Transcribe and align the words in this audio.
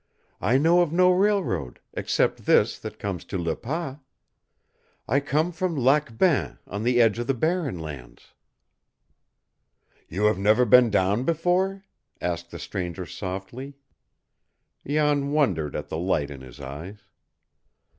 "I 0.41 0.57
know 0.57 0.81
of 0.81 0.91
no 0.91 1.11
railroad, 1.11 1.79
except 1.93 2.47
this 2.47 2.79
that 2.79 2.97
comes 2.97 3.23
to 3.25 3.37
Le 3.37 3.55
Pas. 3.55 3.97
I 5.07 5.19
come 5.19 5.51
from 5.51 5.75
Lac 5.75 6.17
Bain, 6.17 6.57
on 6.65 6.81
the 6.81 6.99
edge 6.99 7.19
of 7.19 7.27
the 7.27 7.35
barren 7.35 7.77
lands." 7.77 8.33
"You 10.09 10.23
have 10.25 10.39
never 10.39 10.65
been 10.65 10.89
down 10.89 11.23
before?" 11.23 11.83
asked 12.19 12.49
the 12.49 12.57
stranger 12.57 13.05
softly. 13.05 13.75
Jan 14.87 15.29
wondered 15.33 15.75
at 15.75 15.89
the 15.89 15.99
light 15.99 16.31
in 16.31 16.41
his 16.41 16.59
eyes. 16.59 17.01